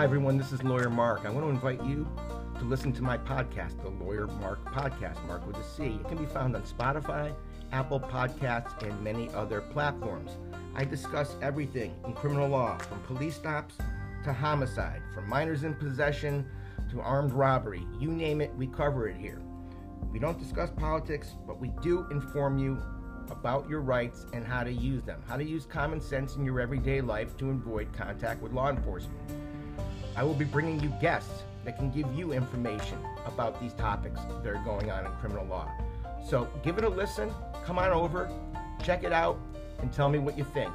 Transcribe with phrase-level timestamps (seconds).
[0.00, 0.38] Hi, everyone.
[0.38, 1.26] This is Lawyer Marc.
[1.26, 2.08] I want to invite you
[2.58, 6.00] to listen to my podcast, the Lawyer Marc Podcast, Marc with a C.
[6.00, 7.34] It can be found on Spotify,
[7.70, 10.38] Apple Podcasts, and many other platforms.
[10.74, 13.74] I discuss everything in criminal law, from police stops
[14.24, 16.46] to homicide, from minors in possession
[16.90, 17.86] to armed robbery.
[17.98, 19.42] You name it, we cover it here.
[20.10, 22.80] We don't discuss politics, but we do inform you
[23.30, 26.58] about your rights and how to use them, how to use common sense in your
[26.58, 29.49] everyday life to avoid contact with law enforcement.
[30.20, 34.50] I will be bringing you guests that can give you information about these topics that
[34.50, 35.66] are going on in criminal law.
[36.22, 37.32] So give it a listen,
[37.64, 38.30] come on over,
[38.82, 39.38] check it out,
[39.78, 40.74] and tell me what you think.